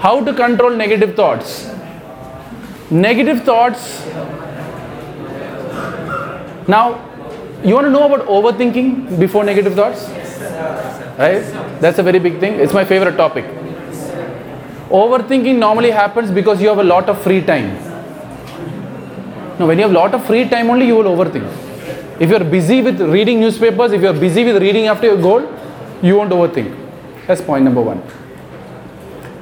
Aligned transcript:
How 0.00 0.24
to 0.24 0.34
control 0.34 0.70
negative 0.70 1.14
thoughts? 1.14 1.70
Negative 2.90 3.42
thoughts. 3.42 4.04
Now, 6.66 7.10
you 7.64 7.74
want 7.74 7.86
to 7.86 7.90
know 7.90 8.12
about 8.12 8.26
overthinking 8.26 9.18
before 9.18 9.44
negative 9.44 9.74
thoughts? 9.74 10.08
Right? 11.18 11.42
That's 11.80 11.98
a 11.98 12.02
very 12.02 12.18
big 12.18 12.40
thing. 12.40 12.54
It's 12.54 12.72
my 12.72 12.84
favorite 12.84 13.16
topic. 13.16 13.44
Overthinking 14.90 15.56
normally 15.58 15.90
happens 15.90 16.30
because 16.30 16.60
you 16.60 16.68
have 16.68 16.78
a 16.78 16.84
lot 16.84 17.08
of 17.08 17.20
free 17.22 17.42
time. 17.42 17.74
Now, 19.58 19.66
when 19.66 19.78
you 19.78 19.82
have 19.82 19.92
a 19.92 19.94
lot 19.94 20.14
of 20.14 20.26
free 20.26 20.48
time, 20.48 20.70
only 20.70 20.86
you 20.86 20.96
will 20.96 21.16
overthink. 21.16 21.46
If 22.20 22.30
you 22.30 22.36
are 22.36 22.44
busy 22.44 22.82
with 22.82 23.00
reading 23.00 23.40
newspapers, 23.40 23.92
if 23.92 24.02
you 24.02 24.08
are 24.08 24.12
busy 24.12 24.44
with 24.44 24.60
reading 24.60 24.86
after 24.86 25.06
your 25.06 25.20
goal, 25.20 25.42
you 26.02 26.16
won't 26.16 26.30
overthink. 26.30 26.76
That's 27.26 27.40
point 27.40 27.64
number 27.64 27.80
one. 27.80 28.02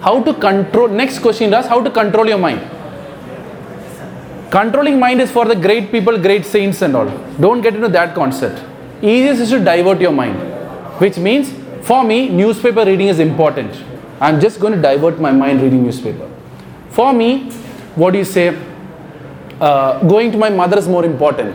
How 0.00 0.22
to 0.22 0.32
control, 0.32 0.88
next 0.88 1.18
question 1.18 1.52
is 1.52 1.66
how 1.66 1.82
to 1.82 1.90
control 1.90 2.26
your 2.26 2.38
mind. 2.38 2.60
Controlling 4.50 4.98
mind 4.98 5.20
is 5.20 5.30
for 5.30 5.44
the 5.44 5.54
great 5.54 5.92
people, 5.92 6.18
great 6.18 6.44
saints, 6.44 6.82
and 6.82 6.96
all. 6.96 7.06
Don't 7.38 7.60
get 7.60 7.74
into 7.74 7.88
that 7.88 8.14
concept. 8.14 8.64
Easiest 9.02 9.42
is 9.42 9.50
to 9.50 9.62
divert 9.62 10.00
your 10.00 10.12
mind, 10.12 10.36
which 11.00 11.18
means 11.18 11.52
for 11.82 12.02
me, 12.02 12.28
newspaper 12.28 12.84
reading 12.84 13.08
is 13.08 13.20
important. 13.20 13.72
I'm 14.20 14.40
just 14.40 14.58
going 14.60 14.72
to 14.74 14.80
divert 14.80 15.20
my 15.20 15.32
mind 15.32 15.62
reading 15.62 15.84
newspaper. 15.84 16.28
For 16.90 17.12
me, 17.12 17.50
what 17.94 18.12
do 18.12 18.18
you 18.18 18.24
say? 18.24 18.58
Uh, 19.60 20.02
going 20.08 20.32
to 20.32 20.38
my 20.38 20.50
mother 20.50 20.78
is 20.78 20.88
more 20.88 21.04
important. 21.04 21.54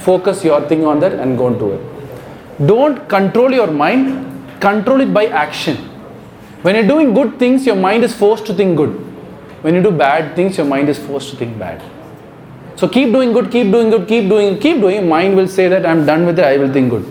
Focus 0.00 0.44
your 0.44 0.60
thing 0.68 0.84
on 0.84 1.00
that 1.00 1.12
and 1.12 1.38
go 1.38 1.50
do 1.50 1.72
it. 1.72 2.66
Don't 2.66 3.08
control 3.08 3.52
your 3.52 3.70
mind, 3.70 4.60
control 4.60 5.00
it 5.00 5.14
by 5.14 5.26
action. 5.26 5.93
When 6.64 6.76
you're 6.76 6.86
doing 6.86 7.12
good 7.12 7.38
things, 7.38 7.66
your 7.66 7.76
mind 7.76 8.04
is 8.04 8.14
forced 8.14 8.46
to 8.46 8.54
think 8.54 8.78
good. 8.78 8.92
When 9.60 9.74
you 9.74 9.82
do 9.82 9.90
bad 9.90 10.34
things, 10.34 10.56
your 10.56 10.64
mind 10.64 10.88
is 10.88 10.98
forced 10.98 11.28
to 11.32 11.36
think 11.36 11.58
bad. 11.58 11.82
So 12.76 12.88
keep 12.88 13.12
doing 13.12 13.34
good, 13.34 13.50
keep 13.52 13.70
doing 13.70 13.90
good, 13.90 14.08
keep 14.08 14.30
doing, 14.30 14.58
keep 14.58 14.80
doing. 14.80 15.06
Mind 15.06 15.36
will 15.36 15.46
say 15.46 15.68
that 15.68 15.84
I'm 15.84 16.06
done 16.06 16.24
with 16.24 16.38
it, 16.38 16.44
I 16.46 16.56
will 16.56 16.72
think 16.72 16.88
good. 16.88 17.04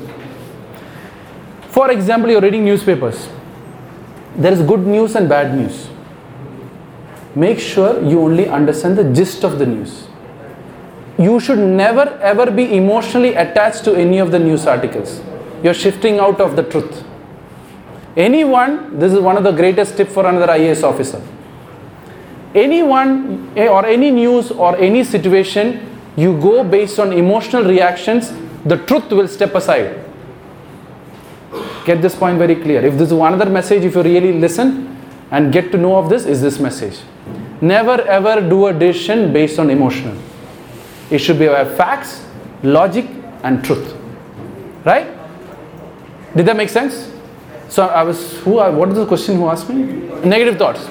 For 1.67 1.91
example, 1.91 2.31
you're 2.31 2.41
reading 2.41 2.65
newspapers. 2.65 3.29
There 4.35 4.51
is 4.51 4.63
good 4.63 4.87
news 4.87 5.15
and 5.15 5.29
bad 5.29 5.55
news. 5.55 5.87
Make 7.35 7.59
sure 7.59 8.03
you 8.03 8.21
only 8.21 8.49
understand 8.49 8.97
the 8.97 9.03
gist 9.13 9.43
of 9.43 9.59
the 9.59 9.67
news. 9.67 10.07
You 11.19 11.39
should 11.39 11.59
never 11.59 12.09
ever 12.33 12.49
be 12.49 12.75
emotionally 12.75 13.35
attached 13.35 13.83
to 13.83 13.93
any 13.93 14.17
of 14.17 14.31
the 14.31 14.39
news 14.39 14.65
articles. 14.65 15.21
You're 15.61 15.75
shifting 15.75 16.17
out 16.17 16.41
of 16.41 16.55
the 16.55 16.63
truth. 16.63 17.03
Anyone, 18.15 18.99
this 18.99 19.11
is 19.11 19.19
one 19.19 19.37
of 19.37 19.43
the 19.43 19.51
greatest 19.51 19.97
tip 19.97 20.07
for 20.07 20.27
another 20.27 20.47
IAS 20.47 20.83
officer. 20.83 21.21
Anyone 22.53 23.51
eh, 23.57 23.67
or 23.67 23.85
any 23.85 24.11
news 24.11 24.51
or 24.51 24.77
any 24.77 25.03
situation, 25.03 25.89
you 26.15 26.39
go 26.39 26.63
based 26.63 26.99
on 26.99 27.11
emotional 27.11 27.63
reactions, 27.63 28.31
the 28.65 28.77
truth 28.77 29.09
will 29.09 29.27
step 29.27 29.55
aside. 29.55 29.99
Get 31.85 32.01
this 32.01 32.15
point 32.15 32.37
very 32.37 32.55
clear. 32.55 32.85
If 32.85 32.93
this 32.97 33.07
is 33.07 33.13
one 33.13 33.33
other 33.33 33.49
message, 33.49 33.83
if 33.83 33.95
you 33.95 34.03
really 34.03 34.33
listen 34.33 34.95
and 35.31 35.51
get 35.51 35.71
to 35.71 35.77
know 35.77 35.97
of 35.97 36.09
this, 36.09 36.25
is 36.25 36.41
this 36.41 36.59
message. 36.59 36.99
Never 37.61 38.01
ever 38.01 38.47
do 38.47 38.67
a 38.67 38.73
decision 38.73 39.33
based 39.33 39.57
on 39.57 39.71
emotional. 39.71 40.15
It 41.09 41.17
should 41.17 41.39
be 41.39 41.45
about 41.45 41.75
facts, 41.75 42.23
logic, 42.61 43.05
and 43.41 43.65
truth. 43.65 43.95
Right? 44.85 45.07
Did 46.35 46.45
that 46.45 46.55
make 46.55 46.69
sense? 46.69 47.11
So 47.73 47.85
I 47.87 48.03
was 48.03 48.17
who? 48.41 48.51
What 48.79 48.89
is 48.89 48.95
the 48.97 49.05
question? 49.07 49.37
Who 49.37 49.47
asked 49.49 49.67
me? 49.67 49.77
Negative 50.31 50.57
thoughts. 50.57 50.87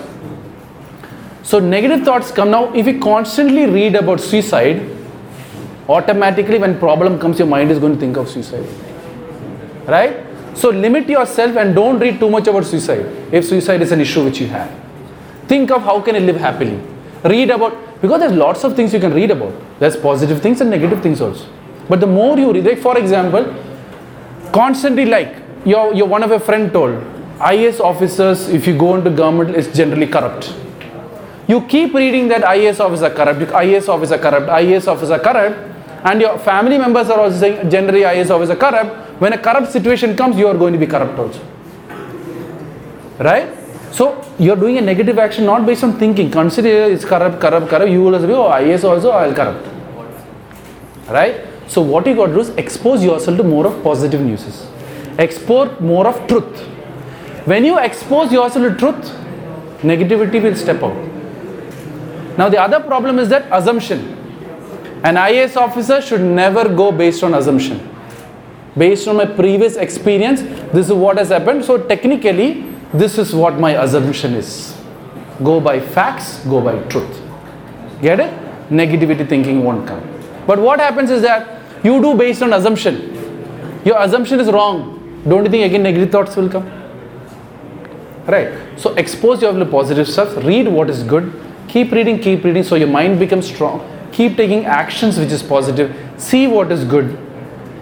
So 1.44 1.60
negative 1.60 2.04
thoughts 2.04 2.32
come 2.32 2.50
now. 2.50 2.62
If 2.74 2.88
you 2.88 2.98
constantly 2.98 3.66
read 3.66 3.94
about 3.94 4.20
suicide, 4.20 4.80
automatically 5.88 6.58
when 6.58 6.76
problem 6.80 7.20
comes, 7.20 7.38
your 7.38 7.46
mind 7.46 7.70
is 7.70 7.78
going 7.78 7.94
to 7.94 8.00
think 8.00 8.16
of 8.16 8.28
suicide. 8.28 8.66
Right? 9.86 10.26
So 10.56 10.70
limit 10.70 11.08
yourself 11.08 11.56
and 11.56 11.72
don't 11.72 12.00
read 12.00 12.18
too 12.18 12.28
much 12.28 12.48
about 12.48 12.64
suicide. 12.64 13.06
If 13.32 13.44
suicide 13.44 13.80
is 13.82 13.92
an 13.92 14.00
issue 14.00 14.24
which 14.24 14.40
you 14.40 14.48
have, 14.48 14.68
think 15.46 15.70
of 15.70 15.82
how 15.82 16.00
can 16.00 16.16
I 16.16 16.18
live 16.18 16.36
happily. 16.36 16.80
Read 17.22 17.50
about 17.50 17.78
because 18.00 18.18
there's 18.18 18.32
lots 18.32 18.64
of 18.64 18.74
things 18.74 18.92
you 18.92 18.98
can 18.98 19.14
read 19.14 19.30
about. 19.30 19.54
There's 19.78 19.96
positive 19.96 20.42
things 20.42 20.60
and 20.60 20.68
negative 20.68 21.00
things 21.00 21.20
also. 21.20 21.46
But 21.88 22.00
the 22.00 22.08
more 22.08 22.36
you 22.36 22.52
read, 22.52 22.64
like 22.64 22.78
for 22.78 22.98
example, 22.98 23.54
constantly 24.52 25.06
like 25.06 25.41
your, 25.64 25.94
your 25.94 26.08
one 26.08 26.22
of 26.22 26.30
your 26.30 26.40
friend 26.40 26.72
told, 26.72 27.02
IS 27.50 27.80
officers, 27.80 28.48
if 28.48 28.66
you 28.66 28.76
go 28.76 28.94
into 28.94 29.10
government, 29.10 29.56
is 29.56 29.72
generally 29.74 30.06
corrupt. 30.06 30.54
You 31.48 31.60
keep 31.62 31.92
reading 31.94 32.28
that 32.28 32.42
IS 32.56 32.80
officer 32.80 33.10
corrupt, 33.10 33.40
IAS 33.40 33.88
officer 33.88 34.18
corrupt, 34.18 34.46
IAS 34.46 34.86
officer 34.86 35.18
corrupt, 35.18 35.56
and 36.04 36.20
your 36.20 36.38
family 36.38 36.78
members 36.78 37.10
are 37.10 37.20
also 37.20 37.36
saying 37.38 37.70
generally 37.70 38.02
IAS 38.02 38.30
officer 38.30 38.56
corrupt. 38.56 39.20
When 39.20 39.32
a 39.32 39.38
corrupt 39.38 39.70
situation 39.72 40.16
comes, 40.16 40.36
you 40.36 40.46
are 40.48 40.56
going 40.56 40.72
to 40.72 40.78
be 40.78 40.86
corrupt 40.86 41.18
also. 41.18 41.40
Right? 43.18 43.58
So 43.92 44.24
you're 44.38 44.56
doing 44.56 44.78
a 44.78 44.80
negative 44.80 45.18
action 45.18 45.44
not 45.44 45.66
based 45.66 45.84
on 45.84 45.98
thinking. 45.98 46.30
Consider 46.30 46.68
it's 46.68 47.04
corrupt, 47.04 47.40
corrupt, 47.40 47.68
corrupt. 47.68 47.90
You 47.90 48.02
will 48.02 48.14
also 48.14 48.26
be, 48.26 48.32
oh, 48.32 48.50
IAS 48.50 48.84
also, 48.88 49.10
I'll 49.10 49.34
corrupt. 49.34 49.68
Right? 51.08 51.44
So 51.68 51.82
what 51.82 52.06
you 52.06 52.14
got 52.14 52.26
to 52.26 52.34
do 52.34 52.40
is 52.40 52.48
expose 52.50 53.04
yourself 53.04 53.36
to 53.36 53.44
more 53.44 53.66
of 53.66 53.82
positive 53.82 54.20
news. 54.20 54.66
Export 55.18 55.80
more 55.80 56.06
of 56.06 56.26
truth. 56.26 56.60
When 57.44 57.64
you 57.64 57.78
expose 57.78 58.32
yourself 58.32 58.72
to 58.72 58.78
truth, 58.78 59.04
negativity 59.82 60.42
will 60.42 60.56
step 60.56 60.82
out. 60.82 60.96
Now 62.38 62.48
the 62.48 62.60
other 62.60 62.80
problem 62.80 63.18
is 63.18 63.28
that 63.28 63.46
assumption. 63.50 64.18
An 65.04 65.16
IAS 65.16 65.56
officer 65.56 66.00
should 66.00 66.20
never 66.20 66.68
go 66.68 66.92
based 66.92 67.22
on 67.24 67.34
assumption. 67.34 67.88
Based 68.78 69.06
on 69.08 69.16
my 69.16 69.26
previous 69.26 69.76
experience, 69.76 70.40
this 70.72 70.86
is 70.86 70.92
what 70.92 71.18
has 71.18 71.28
happened. 71.28 71.64
So 71.64 71.76
technically, 71.76 72.72
this 72.94 73.18
is 73.18 73.34
what 73.34 73.58
my 73.58 73.82
assumption 73.82 74.34
is. 74.34 74.74
Go 75.42 75.60
by 75.60 75.80
facts, 75.80 76.38
go 76.44 76.60
by 76.60 76.78
truth. 76.88 77.20
Get 78.00 78.20
it? 78.20 78.32
Negativity 78.70 79.28
thinking 79.28 79.64
won't 79.64 79.86
come. 79.86 80.00
But 80.46 80.58
what 80.58 80.80
happens 80.80 81.10
is 81.10 81.22
that 81.22 81.60
you 81.84 82.00
do 82.00 82.14
based 82.14 82.42
on 82.42 82.52
assumption. 82.52 83.10
Your 83.84 84.00
assumption 84.00 84.40
is 84.40 84.50
wrong. 84.50 85.01
Don't 85.28 85.44
you 85.44 85.50
think 85.50 85.64
again 85.64 85.82
negative 85.82 86.10
thoughts 86.10 86.36
will 86.36 86.48
come? 86.48 86.70
Right. 88.26 88.52
So 88.76 88.94
expose 88.94 89.42
yourself 89.42 89.58
to 89.58 89.66
positive 89.66 90.08
stuff. 90.08 90.36
Read 90.44 90.68
what 90.68 90.90
is 90.90 91.02
good. 91.02 91.32
Keep 91.68 91.92
reading, 91.92 92.18
keep 92.20 92.44
reading 92.44 92.62
so 92.62 92.74
your 92.74 92.88
mind 92.88 93.18
becomes 93.18 93.46
strong. 93.46 93.88
Keep 94.12 94.36
taking 94.36 94.66
actions 94.66 95.18
which 95.18 95.30
is 95.30 95.42
positive. 95.42 95.94
See 96.18 96.46
what 96.46 96.70
is 96.70 96.84
good. 96.84 97.18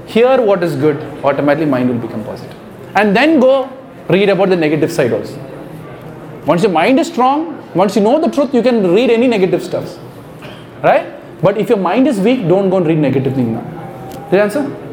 Hear 0.06 0.41
what 0.41 0.62
is 0.62 0.77
good. 0.77 0.97
Automatically 1.25 1.67
mind 1.67 1.89
will 1.89 1.99
become 1.99 2.25
positive. 2.25 2.56
And 2.95 3.17
then 3.17 3.41
go 3.41 3.71
read 4.09 4.29
about 4.29 4.49
the 4.49 4.56
negative 4.56 4.93
side 4.93 5.12
also. 5.12 5.39
Once 6.47 6.62
your 6.62 6.73
mind 6.73 6.99
is 6.99 7.06
strong, 7.06 7.56
once 7.75 7.97
you 7.97 8.03
know 8.03 8.21
the 8.21 8.31
truth, 8.31 8.55
you 8.55 8.62
can 8.62 8.95
read 8.95 9.11
any 9.11 9.29
negative 9.29 9.62
stuff. 9.62 9.99
Right? 10.83 11.06
But 11.43 11.59
if 11.59 11.69
your 11.69 11.79
mind 11.79 12.06
is 12.06 12.19
weak, 12.21 12.49
don't 12.49 12.71
go 12.71 12.79
and 12.79 12.87
read 12.87 12.99
negative 12.99 13.34
thing 13.34 13.53
now. 13.55 14.29
Did 14.31 14.41
I 14.41 14.45
answer? 14.45 14.77